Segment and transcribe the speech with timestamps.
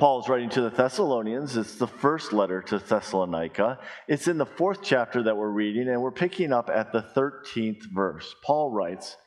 [0.00, 1.58] Paul's writing to the Thessalonians.
[1.58, 3.78] It's the first letter to Thessalonica.
[4.08, 7.82] It's in the fourth chapter that we're reading, and we're picking up at the 13th
[7.92, 8.34] verse.
[8.42, 9.18] Paul writes,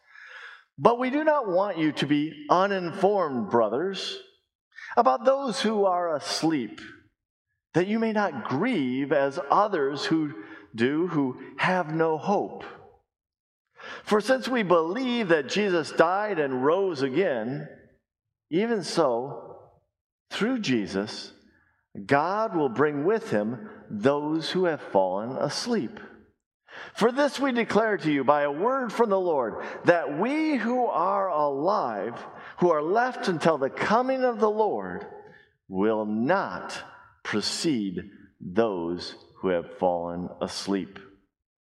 [0.80, 4.18] But we do not want you to be uninformed, brothers,
[4.98, 6.82] about those who are asleep,
[7.76, 10.34] that you may not grieve as others who
[10.74, 12.64] do who have no hope.
[14.06, 17.68] For since we believe that Jesus died and rose again,
[18.50, 19.53] even so,
[20.34, 21.32] through Jesus,
[22.06, 26.00] God will bring with him those who have fallen asleep.
[26.96, 30.88] For this we declare to you by a word from the Lord, that we who
[30.88, 32.20] are alive,
[32.58, 35.06] who are left until the coming of the Lord,
[35.68, 36.76] will not
[37.24, 38.10] precede
[38.42, 41.00] those who have fallen asleep.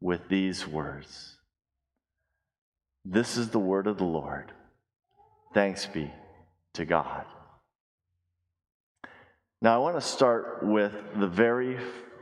[0.00, 1.36] with these words
[3.04, 4.52] This is the word of the Lord.
[5.54, 6.10] Thanks be
[6.74, 7.24] to God.
[9.62, 11.78] Now, I want to start with the very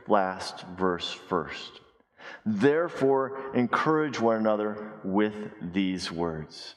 [0.07, 1.81] last verse first.
[2.45, 6.75] Therefore, encourage one another with these words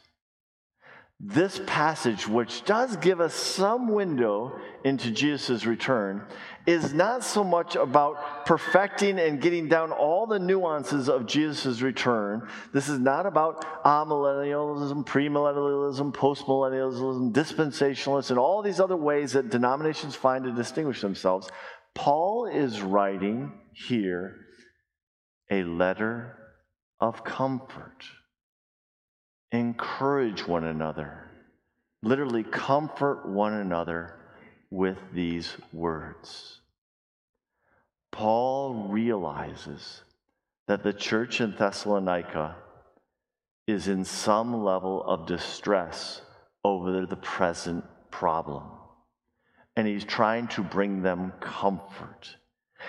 [1.21, 6.25] this passage, which does give us some window into Jesus' return,
[6.69, 12.47] is not so much about perfecting and getting down all the nuances of Jesus' return.
[12.75, 20.15] This is not about amillennialism, premillennialism, postmillennialism, dispensationalists, and all these other ways that denominations
[20.15, 21.49] find to distinguish themselves.
[21.95, 24.37] Paul is writing here
[25.51, 26.37] a letter
[27.01, 28.05] of comfort
[29.53, 31.31] encourage one another.
[32.03, 34.19] Literally, comfort one another
[34.71, 36.58] with these words.
[38.19, 40.03] Paul realizes
[40.67, 42.57] that the church in Thessalonica
[43.69, 46.21] is in some level of distress
[46.65, 48.65] over the present problem.
[49.77, 52.35] And he's trying to bring them comfort.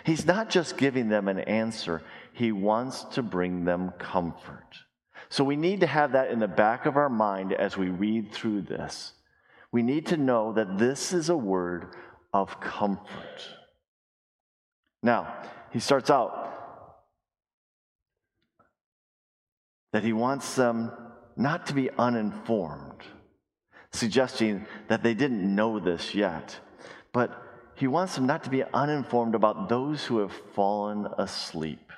[0.03, 2.01] He's not just giving them an answer,
[2.33, 4.79] he wants to bring them comfort.
[5.29, 8.31] So we need to have that in the back of our mind as we read
[8.31, 9.13] through this.
[9.71, 11.93] We need to know that this is a word
[12.33, 13.58] of comfort.
[15.01, 15.33] Now,
[15.71, 16.47] he starts out
[19.93, 20.91] that he wants them
[21.35, 23.01] not to be uninformed,
[23.91, 26.59] suggesting that they didn't know this yet,
[27.13, 27.41] but
[27.75, 31.89] he wants them not to be uninformed about those who have fallen asleep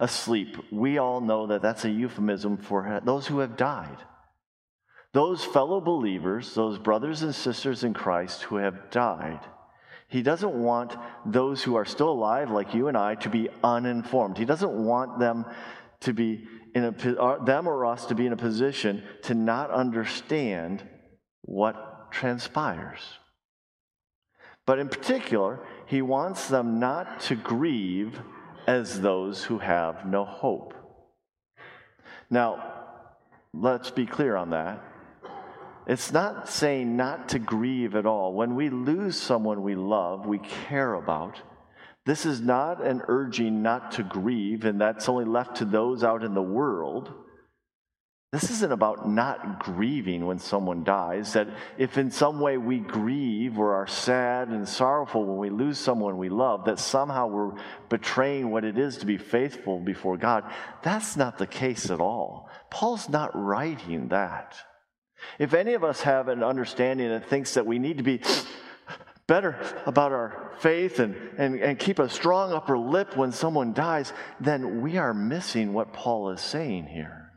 [0.00, 0.56] asleep.
[0.70, 3.96] We all know that that's a euphemism for those who have died.
[5.12, 9.40] Those fellow believers, those brothers and sisters in Christ who have died.
[10.08, 14.38] He doesn't want those who are still alive, like you and I, to be uninformed.
[14.38, 15.44] He doesn't want them
[16.00, 19.70] to be in a, uh, them or us to be in a position to not
[19.70, 20.82] understand
[21.42, 23.00] what transpires.
[24.66, 28.20] But in particular, he wants them not to grieve
[28.66, 30.74] as those who have no hope.
[32.28, 32.74] Now,
[33.54, 34.82] let's be clear on that.
[35.86, 38.34] It's not saying not to grieve at all.
[38.34, 41.40] When we lose someone we love, we care about,
[42.04, 46.24] this is not an urging not to grieve, and that's only left to those out
[46.24, 47.12] in the world.
[48.32, 51.48] This isn't about not grieving when someone dies, that
[51.78, 56.18] if in some way we grieve or are sad and sorrowful when we lose someone
[56.18, 57.52] we love, that somehow we're
[57.88, 60.44] betraying what it is to be faithful before God.
[60.82, 62.50] That's not the case at all.
[62.70, 64.56] Paul's not writing that.
[65.38, 68.20] If any of us have an understanding that thinks that we need to be
[69.26, 74.12] better about our faith and, and, and keep a strong upper lip when someone dies,
[74.40, 77.32] then we are missing what Paul is saying here.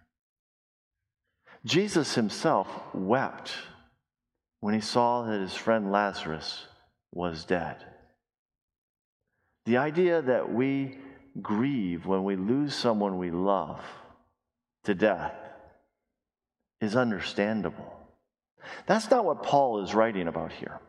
[1.65, 3.51] Jesus himself wept
[4.61, 6.65] when he saw that his friend Lazarus
[7.11, 7.77] was dead.
[9.65, 10.97] The idea that we
[11.41, 13.81] grieve when we lose someone we love
[14.83, 15.33] to death
[16.81, 17.95] is understandable.
[18.85, 20.79] That's not what Paul is writing about here.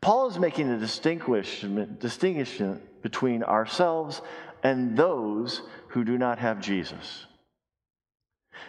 [0.00, 4.22] Paul is making a distinction, between ourselves
[4.62, 7.26] and those who do not have Jesus.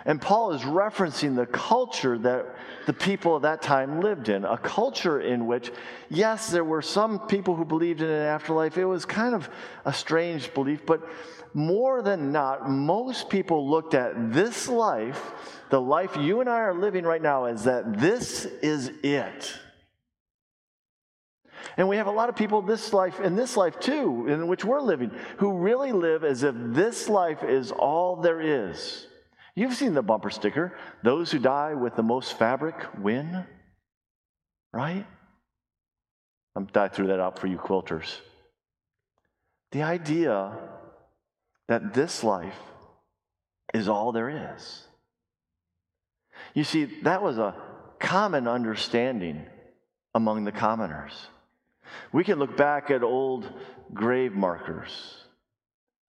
[0.06, 2.46] And Paul is referencing the culture that
[2.86, 5.72] the people of that time lived in, a culture in which,
[6.10, 8.78] yes, there were some people who believed in an afterlife.
[8.78, 9.50] It was kind of
[9.86, 11.08] a strange belief, but
[11.54, 15.32] more than not, most people looked at this life,
[15.70, 19.54] the life you and I are living right now, as that this is it.
[21.78, 24.64] And we have a lot of people this life in this life too, in which
[24.64, 29.08] we're living, who really live as if this life is all there is.
[29.56, 33.46] You've seen the bumper sticker those who die with the most fabric win,
[34.72, 35.06] right?
[36.56, 38.18] I'm, I threw that out for you quilters.
[39.72, 40.56] The idea
[41.68, 42.58] that this life
[43.74, 44.84] is all there is.
[46.54, 47.56] You see, that was a
[48.00, 49.46] common understanding
[50.14, 51.14] among the commoners.
[52.12, 53.50] We can look back at old
[53.94, 55.24] grave markers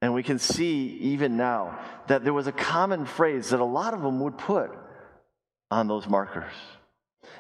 [0.05, 3.95] and we can see even now that there was a common phrase that a lot
[3.95, 4.71] of them would put
[5.71, 6.53] on those markers.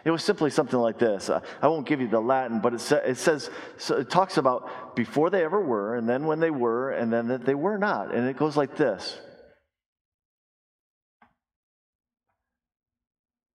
[0.05, 1.31] It was simply something like this.
[1.31, 3.51] Uh, I won't give you the Latin, but it, it says,
[3.91, 7.45] it talks about before they ever were, and then when they were, and then that
[7.45, 8.15] they were not.
[8.15, 9.19] And it goes like this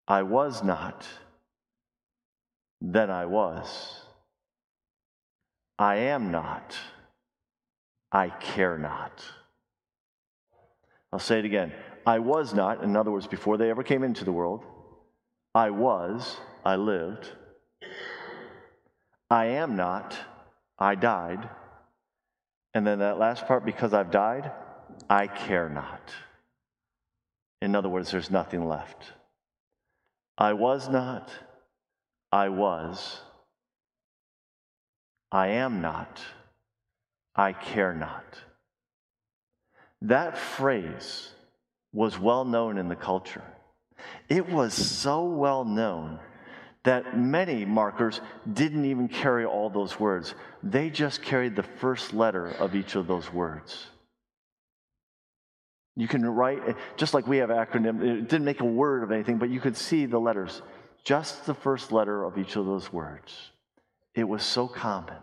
[0.07, 1.05] I was not,
[2.81, 3.95] then I was.
[5.77, 6.75] I am not
[8.11, 9.23] I care not.
[11.13, 11.73] I'll say it again.
[12.05, 14.63] I was not, in other words, before they ever came into the world,
[15.59, 17.27] I was, I lived.
[19.29, 20.15] I am not,
[20.77, 21.49] I died.
[22.73, 24.53] And then that last part, because I've died,
[25.09, 26.13] I care not.
[27.61, 29.11] In other words, there's nothing left.
[30.37, 31.29] I was not,
[32.31, 33.19] I was.
[35.29, 36.21] I am not.
[37.35, 38.39] I care not.
[40.03, 41.33] That phrase
[41.91, 43.43] was well known in the culture.
[44.27, 46.19] It was so well known
[46.83, 48.21] that many markers
[48.53, 50.33] didn't even carry all those words.
[50.63, 53.87] They just carried the first letter of each of those words.
[55.95, 59.37] You can write, just like we have acronym, it didn't make a word of anything,
[59.37, 60.61] but you could see the letters,
[61.03, 63.51] just the first letter of each of those words.
[64.15, 65.17] It was so common.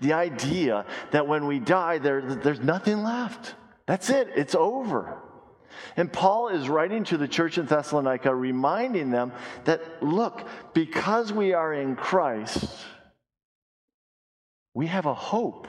[0.00, 3.54] The idea that when we die, there, there's nothing left.
[3.86, 5.18] That's it, it's over.
[5.96, 9.32] And Paul is writing to the church in Thessalonica, reminding them
[9.64, 12.68] that, look, because we are in Christ,
[14.74, 15.68] we have a hope.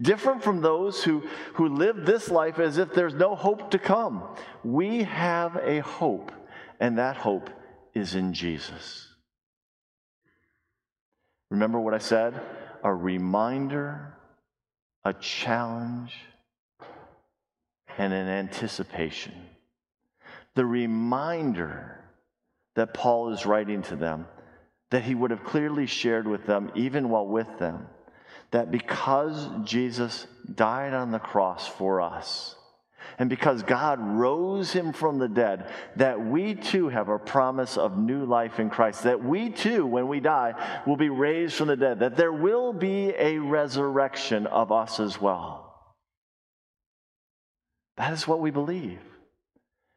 [0.00, 1.22] Different from those who,
[1.54, 4.24] who live this life as if there's no hope to come.
[4.64, 6.32] We have a hope,
[6.80, 7.50] and that hope
[7.94, 9.08] is in Jesus.
[11.50, 12.40] Remember what I said?
[12.86, 14.14] a reminder,
[15.04, 16.14] a challenge,
[17.98, 19.34] and an anticipation.
[20.54, 22.04] The reminder
[22.74, 24.26] that Paul is writing to them,
[24.90, 27.86] that he would have clearly shared with them, even while with them,
[28.50, 32.54] that because Jesus died on the cross for us,
[33.18, 37.96] and because God rose him from the dead, that we too have a promise of
[37.96, 39.04] new life in Christ.
[39.04, 42.00] That we too, when we die, will be raised from the dead.
[42.00, 45.65] That there will be a resurrection of us as well.
[47.96, 49.00] That is what we believe.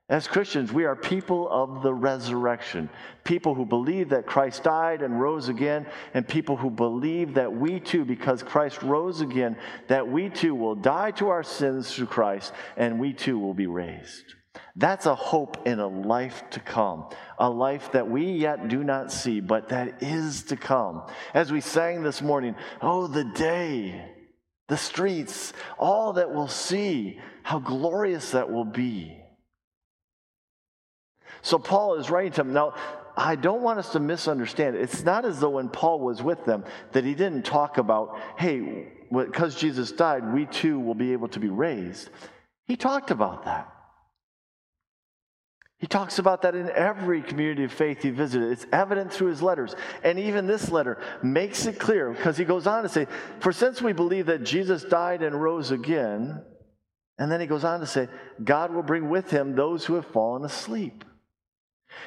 [0.10, 2.90] As Christians, we are people of the resurrection,
[3.24, 5.86] people who believe that Christ died and rose again,
[6.16, 9.56] and people who believe that we too, because Christ rose again,
[9.88, 13.68] that we too will die to our sins through Christ, and we too will be
[13.68, 14.33] raised.
[14.76, 17.06] That's a hope in a life to come,
[17.38, 21.04] a life that we yet do not see, but that is to come.
[21.35, 24.09] As we sang this morning, oh, the day,
[24.69, 27.19] the streets, all that we'll see,
[27.50, 29.18] how glorious that will be.
[31.42, 32.54] So Paul is writing to them.
[32.54, 32.76] Now,
[33.18, 34.76] I don't want us to misunderstand.
[34.76, 38.90] It's not as though when Paul was with them that he didn't talk about, hey,
[39.12, 42.12] because Jesus died, we too will be able to be raised.
[42.68, 43.68] He talked about that.
[45.80, 48.52] He talks about that in every community of faith he visited.
[48.52, 49.76] It's evident through his letters.
[50.04, 53.08] And even this letter makes it clear because he goes on to say,
[53.40, 56.44] For since we believe that Jesus died and rose again,
[57.19, 58.07] and then he goes on to say,
[58.44, 61.04] God will bring with him those who have fallen asleep.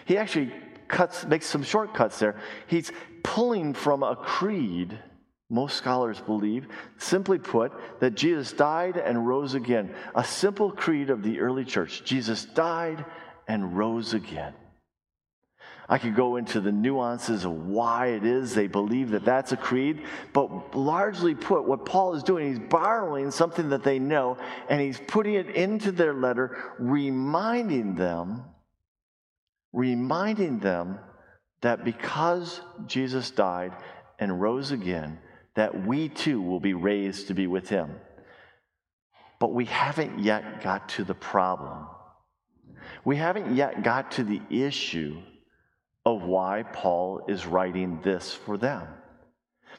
[0.06, 0.52] He actually
[0.88, 2.36] cuts, makes some shortcuts there.
[2.66, 2.90] He's
[3.22, 4.98] pulling from a creed,
[5.50, 6.66] most scholars believe,
[6.96, 9.94] simply put, that Jesus died and rose again.
[10.14, 13.04] A simple creed of the early church Jesus died
[13.46, 14.54] and rose again.
[15.92, 19.58] I could go into the nuances of why it is they believe that that's a
[19.58, 20.06] creed.
[20.32, 24.38] But largely put, what Paul is doing, he's borrowing something that they know
[24.70, 28.42] and he's putting it into their letter, reminding them,
[29.74, 30.98] reminding them
[31.60, 33.74] that because Jesus died
[34.18, 35.18] and rose again,
[35.56, 37.90] that we too will be raised to be with him.
[39.38, 41.86] But we haven't yet got to the problem.
[43.04, 45.20] We haven't yet got to the issue
[46.24, 48.86] why Paul is writing this for them.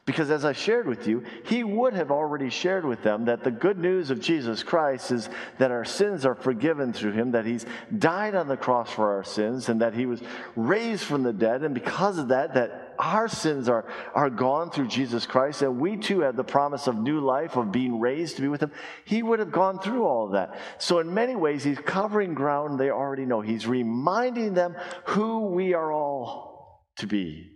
[0.05, 3.51] Because as I shared with you, he would have already shared with them that the
[3.51, 7.65] good news of Jesus Christ is that our sins are forgiven through him, that he's
[7.97, 10.21] died on the cross for our sins, and that he was
[10.57, 11.63] raised from the dead.
[11.63, 15.97] And because of that, that, our sins are, are gone through Jesus Christ, and we
[15.97, 18.71] too have the promise of new life, of being raised to be with him.
[19.05, 20.57] He would have gone through all of that.
[20.77, 23.41] So, in many ways, he's covering ground they already know.
[23.41, 27.53] He's reminding them who we are all to be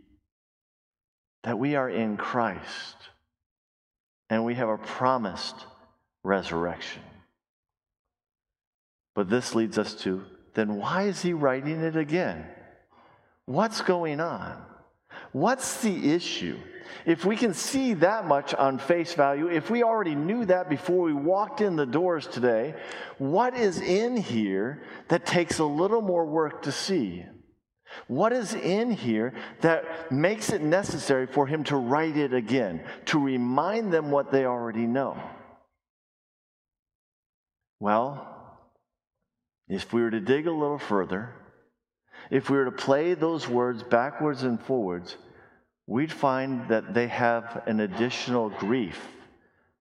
[1.44, 2.96] that we are in Christ
[4.30, 5.56] and we have a promised
[6.24, 7.02] resurrection.
[9.16, 10.24] But this leads us to
[10.56, 12.46] then why is he writing it again?
[13.46, 14.62] What's going on?
[15.38, 16.58] What's the issue?
[17.06, 21.04] If we can see that much on face value, if we already knew that before
[21.04, 22.74] we walked in the doors today,
[23.20, 27.24] what is in here that takes a little more work to see?
[28.08, 33.20] What is in here that makes it necessary for him to write it again, to
[33.20, 35.22] remind them what they already know?
[37.80, 38.60] Well,
[39.70, 41.36] if we were to dig a little further,
[42.32, 45.16] if we were to play those words backwards and forwards,
[45.88, 49.00] we'd find that they have an additional grief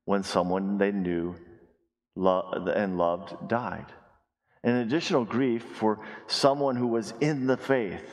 [0.04, 1.36] when someone they knew
[2.16, 3.92] and loved died
[4.66, 8.04] an additional grief for someone who was in the faith.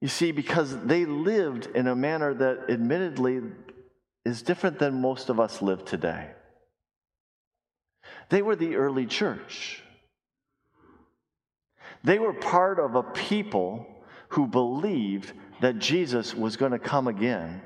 [0.00, 3.40] You see, because they lived in a manner that admittedly
[4.24, 6.32] is different than most of us live today.
[8.30, 9.80] They were the early church.
[12.02, 13.86] They were part of a people
[14.30, 17.62] who believed that Jesus was going to come again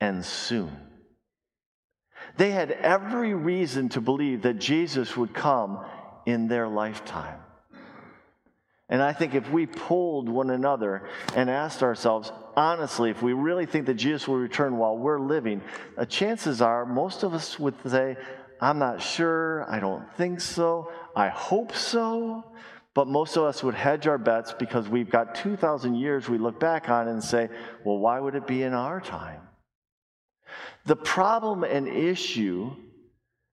[0.00, 0.76] and soon.
[2.36, 5.84] They had every reason to believe that Jesus would come
[6.26, 7.40] in their lifetime.
[8.90, 13.66] And I think if we pulled one another and asked ourselves, honestly, if we really
[13.66, 15.60] think that Jesus will return while we're living,
[15.96, 18.16] the chances are most of us would say,
[18.60, 22.44] I'm not sure, I don't think so, I hope so.
[22.98, 26.58] But most of us would hedge our bets because we've got 2,000 years we look
[26.58, 27.48] back on and say,
[27.84, 29.40] well, why would it be in our time?
[30.84, 32.74] The problem and issue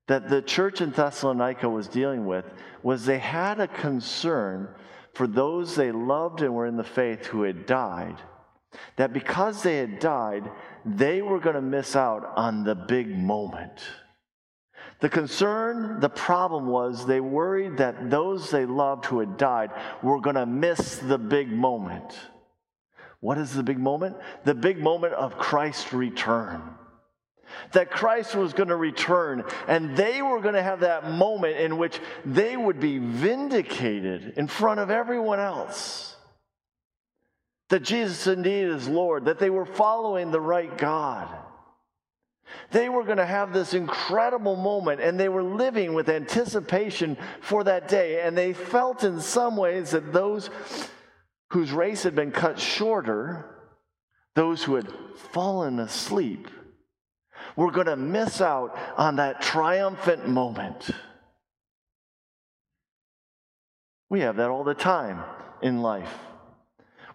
[0.07, 2.45] that the church in Thessalonica was dealing with
[2.81, 4.67] was they had a concern
[5.13, 8.17] for those they loved and were in the faith who had died.
[8.95, 10.49] That because they had died,
[10.83, 13.79] they were going to miss out on the big moment.
[15.01, 19.71] The concern, the problem was they worried that those they loved who had died
[20.01, 22.17] were going to miss the big moment.
[23.19, 24.17] What is the big moment?
[24.45, 26.61] The big moment of Christ's return
[27.71, 31.77] that Christ was going to return, and they were going to have that moment in
[31.77, 36.15] which they would be vindicated in front of everyone else.
[37.69, 41.27] That Jesus indeed is Lord, that they were following the right God.
[42.71, 47.63] They were going to have this incredible moment, and they were living with anticipation for
[47.63, 48.21] that day.
[48.21, 50.49] And they felt in some ways that those
[51.51, 53.45] whose race had been cut shorter,
[54.35, 54.91] those who had
[55.31, 56.47] fallen asleep,
[57.55, 60.89] we're going to miss out on that triumphant moment.
[64.09, 65.23] We have that all the time
[65.61, 66.13] in life.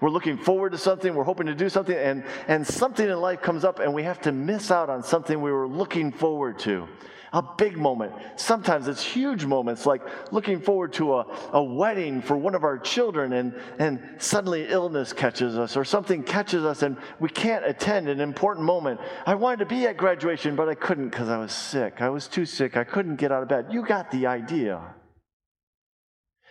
[0.01, 3.43] We're looking forward to something, we're hoping to do something, and, and something in life
[3.43, 6.89] comes up, and we have to miss out on something we were looking forward to
[7.33, 8.13] a big moment.
[8.37, 10.03] Sometimes it's huge moments, like
[10.33, 15.13] looking forward to a, a wedding for one of our children, and, and suddenly illness
[15.13, 19.01] catches us, or something catches us, and we can't attend an important moment.
[19.27, 22.01] I wanted to be at graduation, but I couldn't because I was sick.
[22.01, 22.77] I was too sick.
[22.77, 23.67] I couldn't get out of bed.
[23.71, 24.95] You got the idea.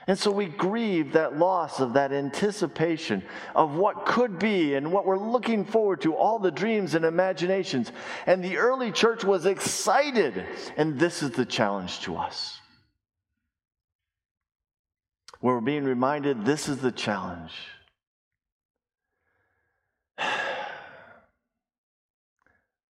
[0.09, 3.21] And so we grieve that loss of that anticipation
[3.53, 7.91] of what could be and what we're looking forward to, all the dreams and imaginations.
[8.25, 10.47] And the early church was excited.
[10.77, 12.59] And this is the challenge to us.
[15.41, 17.53] We're being reminded this is the challenge.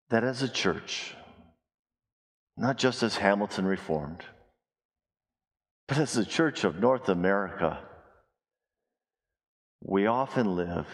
[0.07, 1.15] that as a church,
[2.55, 4.23] not just as Hamilton Reformed,
[5.89, 7.79] but as the Church of North America,
[9.83, 10.85] we often live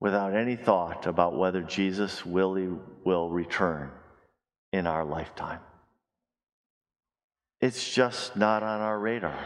[0.00, 3.90] without any thought about whether Jesus will, will return
[4.72, 5.60] in our lifetime.
[7.60, 9.38] It's just not on our radar.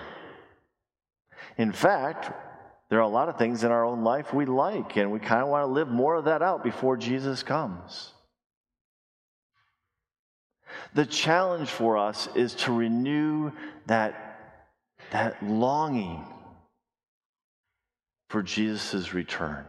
[1.58, 2.32] In fact,
[2.90, 5.42] there are a lot of things in our own life we like, and we kind
[5.42, 8.13] of want to live more of that out before Jesus comes.
[10.94, 13.52] The challenge for us is to renew
[13.86, 14.38] that,
[15.10, 16.24] that longing
[18.30, 19.64] for Jesus' return.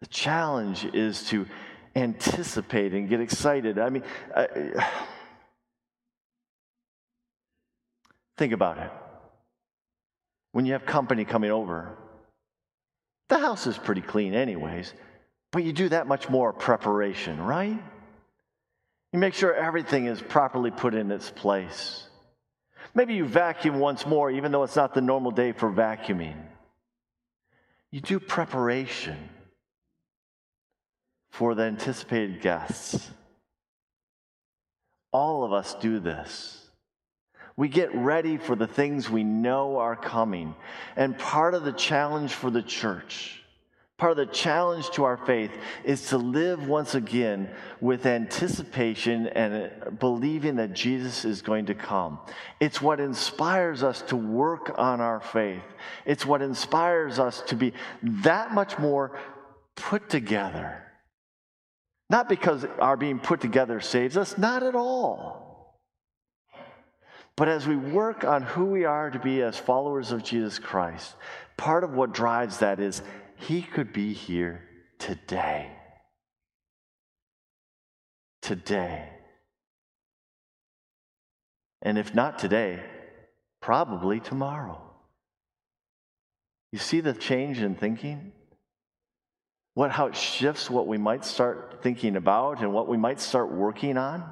[0.00, 1.46] The challenge is to
[1.94, 3.78] anticipate and get excited.
[3.78, 4.02] I mean,
[4.34, 4.46] I,
[8.36, 8.90] think about it.
[10.52, 11.96] When you have company coming over,
[13.28, 14.92] the house is pretty clean, anyways,
[15.52, 17.82] but you do that much more preparation, right?
[19.12, 22.04] You make sure everything is properly put in its place.
[22.94, 26.36] Maybe you vacuum once more, even though it's not the normal day for vacuuming.
[27.90, 29.16] You do preparation
[31.30, 33.10] for the anticipated guests.
[35.12, 36.66] All of us do this.
[37.56, 40.54] We get ready for the things we know are coming.
[40.94, 43.42] And part of the challenge for the church,
[43.98, 45.50] part of the challenge to our faith,
[45.84, 47.48] is to live once again
[47.80, 52.18] with anticipation and believing that Jesus is going to come.
[52.60, 55.64] It's what inspires us to work on our faith,
[56.04, 57.72] it's what inspires us to be
[58.02, 59.18] that much more
[59.76, 60.82] put together
[62.08, 65.76] not because our being put together saves us, not at all.
[67.36, 71.16] But as we work on who we are to be as followers of Jesus Christ,
[71.56, 73.02] part of what drives that is
[73.36, 74.62] He could be here
[74.98, 75.70] today.
[78.42, 79.08] Today.
[81.82, 82.82] And if not today,
[83.60, 84.80] probably tomorrow.
[86.72, 88.32] You see the change in thinking?
[89.76, 93.52] what, how it shifts what we might start thinking about and what we might start
[93.52, 94.24] working on.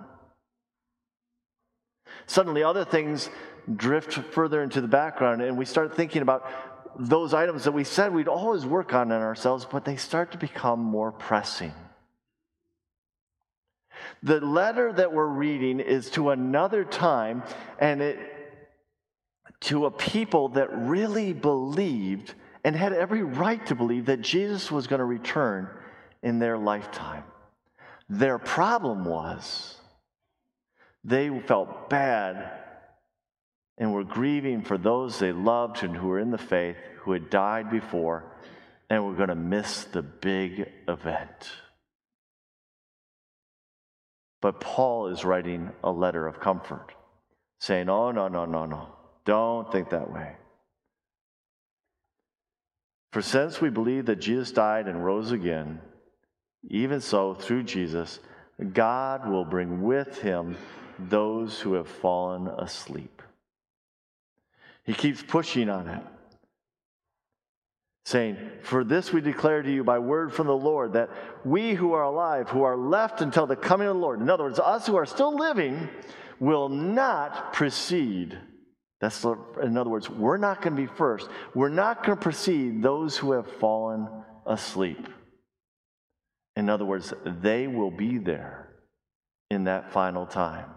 [2.25, 3.29] Suddenly, other things
[3.77, 6.51] drift further into the background, and we start thinking about
[6.99, 10.39] those items that we said we'd always work on in ourselves, but they start to
[10.39, 11.73] become more pressing.
[14.23, 17.43] The letter that we're reading is to another time,
[17.79, 18.19] and it
[19.61, 24.87] to a people that really believed and had every right to believe that Jesus was
[24.87, 25.69] going to return
[26.23, 27.25] in their lifetime.
[28.09, 29.77] Their problem was
[31.03, 32.64] they felt bad
[33.79, 37.31] and were grieving for those they loved and who were in the faith who had
[37.31, 38.25] died before
[38.89, 41.51] and were going to miss the big event.
[44.41, 46.95] But Paul is writing a letter of comfort,
[47.61, 48.89] saying, Oh, no, no, no, no.
[49.25, 50.37] Don't think that way.
[53.13, 55.81] For since we believe that Jesus died and rose again,
[56.69, 58.19] even so, through Jesus,
[58.73, 60.57] God will bring with him
[60.99, 63.23] those who have fallen asleep.
[64.85, 66.03] He keeps pushing on it,
[68.05, 71.11] saying, For this we declare to you by word from the Lord, that
[71.45, 74.45] we who are alive, who are left until the coming of the Lord, in other
[74.45, 75.89] words, us who are still living,
[76.39, 78.39] will not precede
[79.05, 79.23] that's
[79.63, 81.29] in other words, we're not going to be first.
[81.55, 84.09] We're not going to precede those who have fallen
[84.47, 85.09] asleep.
[86.57, 88.71] In other words, they will be there
[89.51, 90.71] in that final time.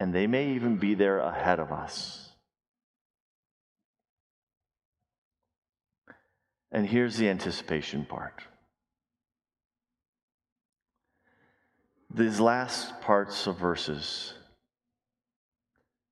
[0.00, 2.23] And they may even be there ahead of us.
[6.74, 8.42] And here's the anticipation part.
[12.12, 14.34] These last parts of verses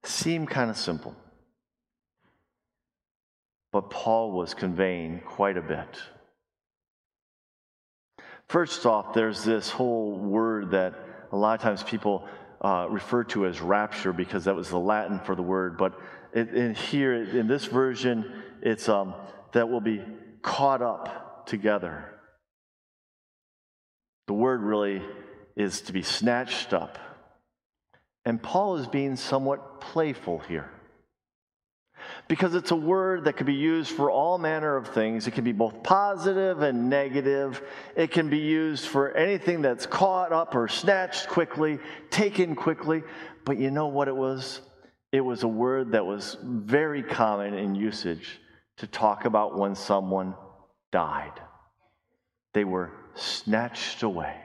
[0.04, 1.16] seem kind of simple.
[3.72, 5.98] But Paul was conveying quite a bit.
[8.48, 10.94] First off, there's this whole word that
[11.32, 12.28] a lot of times people
[12.60, 15.76] uh, refer to as rapture because that was the Latin for the word.
[15.76, 15.98] But
[16.32, 19.14] it, in here, in this version, it's um,
[19.52, 20.04] that will be
[20.42, 22.04] caught up together.
[24.26, 25.02] The word really
[25.56, 26.98] is to be snatched up.
[28.24, 30.70] And Paul is being somewhat playful here.
[32.28, 35.26] Because it's a word that can be used for all manner of things.
[35.26, 37.62] It can be both positive and negative.
[37.96, 41.78] It can be used for anything that's caught up or snatched quickly,
[42.10, 43.02] taken quickly.
[43.44, 44.60] But you know what it was?
[45.12, 48.40] It was a word that was very common in usage
[48.78, 50.34] to talk about when someone
[50.90, 51.32] died.
[52.54, 54.36] They were snatched away.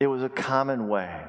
[0.00, 1.22] It was a common way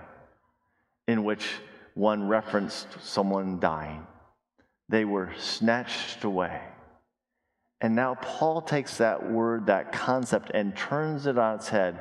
[1.08, 1.46] in which
[1.94, 4.06] one referenced someone dying.
[4.90, 6.62] they were snatched away.
[7.82, 12.00] And now Paul takes that word, that concept, and turns it on its head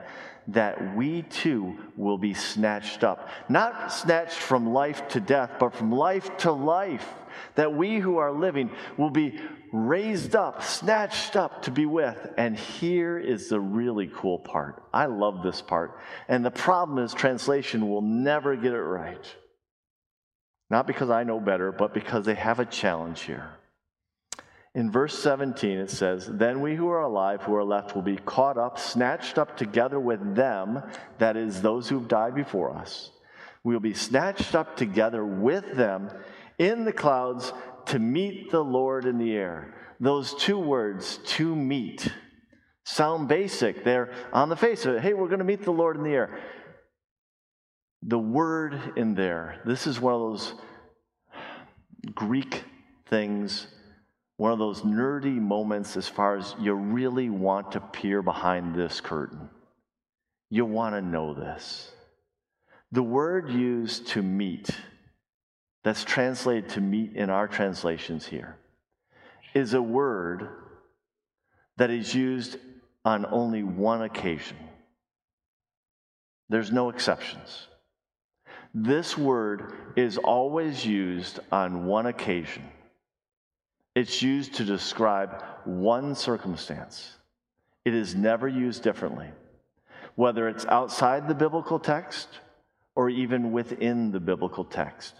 [0.49, 3.29] that we too will be snatched up.
[3.49, 7.07] Not snatched from life to death, but from life to life.
[7.57, 9.41] That we who are living will be
[9.73, 12.17] raised up, snatched up to be with.
[12.39, 14.83] And here is the really cool part.
[14.93, 15.99] I love this part.
[16.29, 19.35] And the problem is, translation will never get it right.
[20.71, 23.51] Not because I know better, but because they have a challenge here.
[24.77, 28.19] In verse 17, it says, Then we who are alive, who are left, will be
[28.19, 30.83] caught up, snatched up together with them,
[31.17, 33.11] that is, those who've died before us.
[33.65, 36.11] We will be snatched up together with them
[36.59, 37.55] in the clouds
[37.87, 39.75] to meet the Lord in the air.
[39.99, 42.13] Those two words, to meet,
[42.85, 43.83] sound basic.
[43.83, 45.01] They're on the face of it.
[45.01, 46.39] Hey, we're going to meet the Lord in the air.
[48.03, 50.53] The word in there, this is one of those
[52.15, 52.63] Greek
[53.09, 53.69] things
[54.37, 59.01] one of those nerdy moments as far as you really want to peer behind this
[59.01, 59.49] curtain.
[60.51, 61.91] You want to know this.
[62.93, 64.71] The word used to meet,
[65.83, 68.57] that's translated to meet in our translations here,
[69.55, 70.49] is a word
[71.79, 72.59] that is used
[73.05, 74.57] on only one occasion.
[76.49, 77.67] There's no exceptions.
[78.75, 82.63] This word is always used on one occasion.
[83.97, 87.17] It's used to describe one circumstance.
[87.87, 89.31] It is never used differently,
[90.17, 92.29] whether it's outside the biblical text
[92.95, 95.15] or even within the biblical text.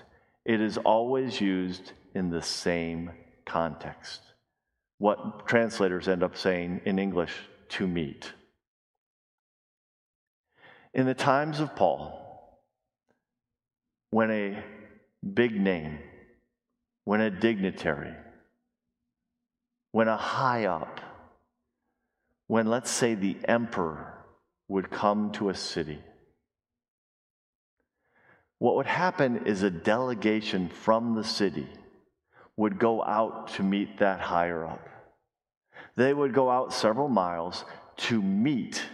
[0.45, 3.13] It is always used in the same
[3.47, 4.21] context.
[4.99, 7.33] What translators end up saying in English,
[7.69, 8.33] to meet.
[10.93, 12.61] In the times of Paul,
[14.11, 14.63] when a
[15.35, 15.99] big name,
[17.05, 18.15] when a dignitary,
[19.97, 21.01] when a high up,
[22.49, 24.13] when let's say the emperor
[24.69, 25.99] would come to a city,
[28.59, 31.67] what would happen is a delegation from the city
[32.59, 34.87] would go out to meet that higher up.
[35.97, 37.65] They would go out several miles
[38.09, 38.85] to meet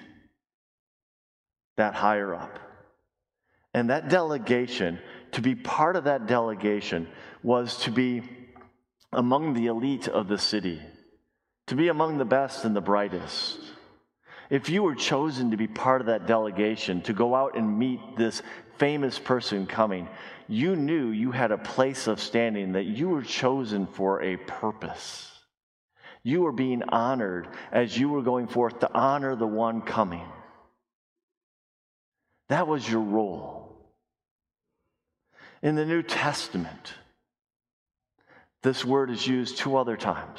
[1.78, 2.60] that higher up.
[3.74, 5.00] And that delegation,
[5.32, 7.08] to be part of that delegation,
[7.42, 8.22] was to be
[9.12, 10.80] among the elite of the city
[11.66, 13.58] to be among the best and the brightest.
[14.50, 18.00] If you were chosen to be part of that delegation, to go out and meet
[18.16, 18.42] this
[18.76, 20.08] famous person coming,
[20.48, 25.30] you knew you had a place of standing, that you were chosen for a purpose.
[26.22, 30.26] You were being honored as you were going forth to honor the one coming.
[32.48, 33.74] That was your role.
[35.62, 36.94] In the New Testament,
[38.62, 40.38] this word is used two other times.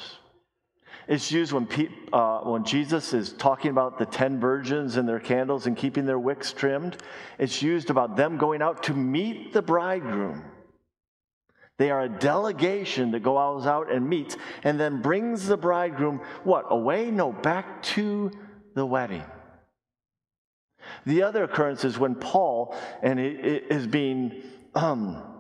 [1.07, 5.19] It's used when, pe- uh, when Jesus is talking about the 10 virgins and their
[5.19, 6.97] candles and keeping their wicks trimmed.
[7.38, 10.45] It's used about them going out to meet the bridegroom.
[11.77, 16.65] They are a delegation that goes out and meets and then brings the bridegroom, what,
[16.69, 17.12] away?
[17.12, 18.31] No, back to
[18.75, 19.23] the wedding.
[21.05, 24.43] The other occurrence is when Paul and is being
[24.75, 25.33] um,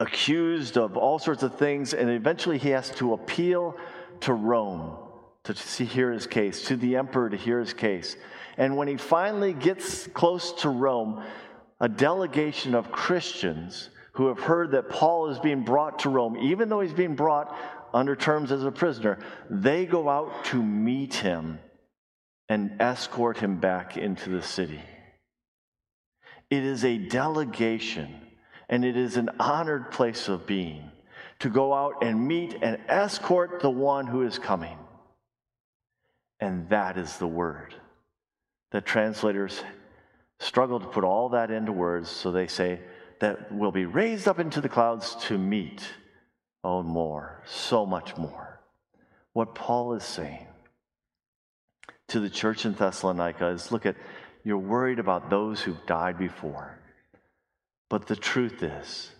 [0.00, 3.76] accused of all sorts of things, and eventually he has to appeal
[4.20, 4.96] to Rome
[5.44, 8.16] to see, hear his case, to the emperor to hear his case.
[8.56, 11.22] And when he finally gets close to Rome,
[11.80, 16.68] a delegation of Christians who have heard that Paul is being brought to Rome, even
[16.68, 17.56] though he's being brought
[17.94, 21.58] under terms as a prisoner, they go out to meet him
[22.48, 24.80] and escort him back into the city.
[26.50, 28.14] It is a delegation,
[28.70, 30.90] and it is an honored place of being
[31.40, 34.78] to go out and meet and escort the one who is coming.
[36.38, 37.74] And that is the word.
[38.70, 39.62] The translators
[40.38, 42.78] struggle to put all that into words, so they say
[43.18, 45.82] that will be raised up into the clouds to meet.
[46.62, 48.60] Oh, more, so much more.
[49.32, 50.46] What Paul is saying
[52.08, 53.96] to the church in Thessalonica is look at,
[54.44, 56.79] you're worried about those who've died before.
[57.90, 59.10] But the truth is,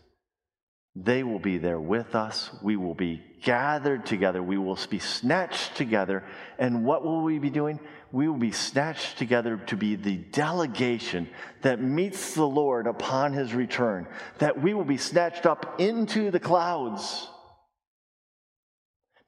[0.97, 2.51] they will be there with us.
[2.63, 4.43] We will be gathered together.
[4.43, 6.25] We will be snatched together.
[6.59, 7.81] And what will we be doing?
[8.13, 11.29] We will be snatched together to be the delegation
[11.63, 14.07] that meets the Lord upon his return,
[14.39, 17.29] that we will be snatched up into the clouds.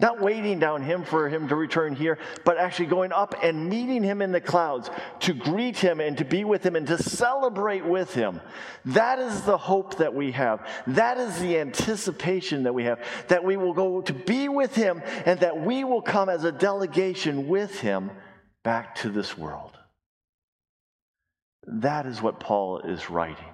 [0.02, 4.02] Not waiting down him for him to return here, but actually going up and meeting
[4.02, 7.86] him in the clouds to greet him and to be with him and to celebrate
[7.86, 8.40] with him.
[8.84, 10.68] That is the hope that we have.
[10.88, 15.00] That is the anticipation that we have that we will go to be with him
[15.24, 18.10] and that we will come as a delegation with him
[18.64, 19.78] back to this world.
[21.64, 23.44] That is what Paul is writing.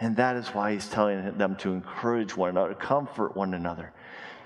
[0.00, 3.92] And that is why he's telling them to encourage one another, comfort one another,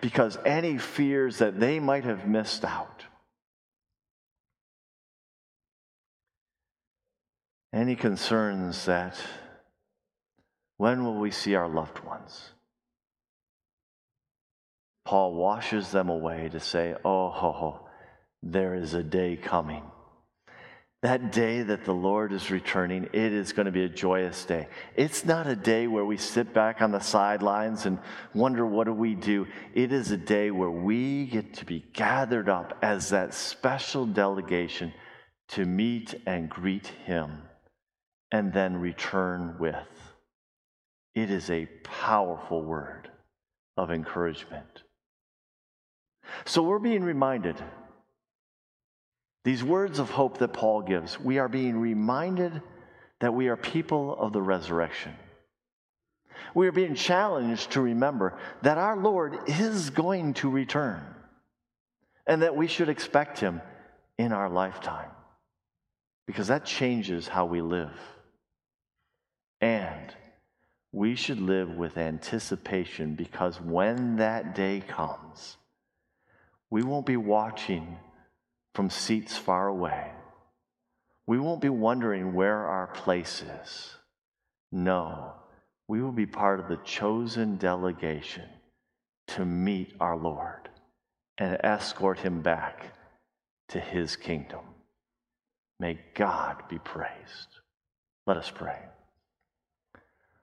[0.07, 3.03] because any fears that they might have missed out,
[7.73, 9.19] any concerns that
[10.77, 12.51] when will we see our loved ones?
[15.05, 17.89] Paul washes them away to say, Oh, ho, ho,
[18.45, 19.83] there is a day coming
[21.03, 24.67] that day that the Lord is returning, it is going to be a joyous day.
[24.97, 27.99] It's not a day where we sit back on the sidelines and
[28.35, 29.47] wonder what do we do.
[29.75, 34.93] It is a day where we get to be gathered up as that special delegation
[35.49, 37.43] to meet and greet Him
[38.33, 39.77] and then return with.
[41.15, 43.11] It is a powerful word
[43.77, 44.83] of encouragement.
[46.47, 47.57] So we're being reminded
[49.47, 52.61] these words of hope that Paul gives, we are being reminded
[53.21, 55.15] that we are people of the resurrection.
[56.53, 61.01] We are being challenged to remember that our Lord is going to return
[62.27, 63.61] and that we should expect him
[64.19, 65.11] in our lifetime
[66.27, 67.97] because that changes how we live.
[69.61, 70.13] And
[70.91, 75.57] we should live with anticipation because when that day comes,
[76.69, 77.97] we won't be watching
[78.77, 80.11] from seats far away.
[81.27, 83.95] We won't be wondering where our place is.
[84.71, 85.33] No,
[85.89, 88.45] we will be part of the chosen delegation
[89.29, 90.69] to meet our Lord
[91.39, 92.93] and escort him back
[93.71, 94.61] to his kingdom.
[95.81, 97.61] May God be praised.
[98.27, 98.79] Let us pray.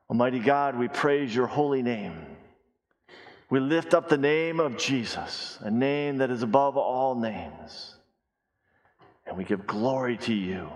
[0.10, 2.26] Almighty God, we praise your holy name.
[3.52, 7.94] We lift up the name of Jesus, a name that is above all names.
[9.26, 10.70] And we give glory to you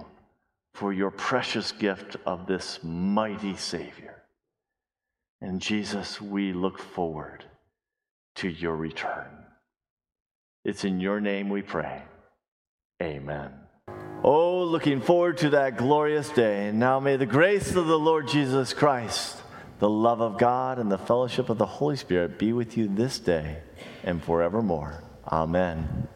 [0.74, 4.24] for your precious gift of this mighty Savior.
[5.42, 7.46] And Jesus, we look forward
[8.36, 9.28] to your return.
[10.64, 12.04] It's in your name we pray.
[13.02, 13.52] Amen.
[14.24, 16.68] Oh, looking forward to that glorious day.
[16.68, 19.42] And now may the grace of the Lord Jesus Christ,
[19.80, 23.20] the love of God, and the fellowship of the Holy Spirit be with you this
[23.20, 23.60] day
[24.04, 25.04] and forevermore.
[25.32, 26.08] Amen.